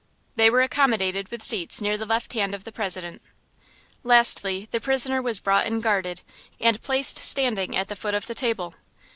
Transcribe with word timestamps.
They 0.35 0.49
were 0.49 0.63
accomodated 0.63 1.29
with 1.29 1.43
seats 1.43 1.79
near 1.79 1.95
the 1.95 2.07
left 2.07 2.33
hand 2.33 2.55
of 2.55 2.63
the 2.63 2.71
President. 2.71 3.21
Lastly, 4.03 4.67
the 4.71 4.81
prisoner 4.81 5.21
was 5.21 5.39
brought 5.39 5.67
in 5.67 5.79
guarded, 5.79 6.21
and 6.59 6.81
placed 6.81 7.19
standing 7.19 7.75
at 7.75 7.87
the 7.87 7.95
foot 7.95 8.15
of 8.15 8.25
the 8.25 8.33
table. 8.33 8.73